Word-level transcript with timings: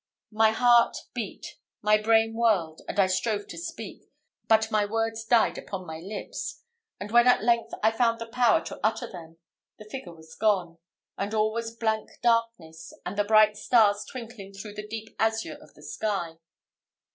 My 0.31 0.49
heart 0.49 0.97
beat, 1.13 1.59
my 1.83 1.95
brain 1.99 2.33
whirled, 2.33 2.81
and 2.87 2.99
I 2.99 3.05
strove 3.05 3.45
to 3.49 3.57
speak; 3.59 4.09
but 4.47 4.71
my 4.71 4.83
words 4.83 5.23
died 5.23 5.59
upon 5.59 5.85
my 5.85 5.99
lips; 5.99 6.63
and 6.99 7.11
when 7.11 7.27
at 7.27 7.43
length 7.43 7.71
I 7.83 7.91
found 7.91 8.17
the 8.19 8.25
power 8.25 8.63
to 8.65 8.79
utter 8.83 9.05
them, 9.05 9.37
the 9.77 9.85
figure 9.85 10.15
was 10.15 10.33
gone, 10.33 10.79
and 11.19 11.35
all 11.35 11.53
was 11.53 11.75
blank 11.77 12.09
darkness, 12.23 12.91
with 13.05 13.15
the 13.15 13.23
bright 13.23 13.55
stars 13.57 14.03
twinkling 14.03 14.53
through 14.53 14.73
the 14.73 14.87
deep 14.87 15.15
azure 15.19 15.59
of 15.61 15.75
the 15.75 15.83
sky. 15.83 16.39